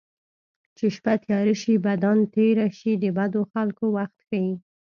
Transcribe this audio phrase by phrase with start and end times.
[0.77, 4.51] چې شپه تیاره شي بدان تېره شي د بدو خلکو وخت ښيي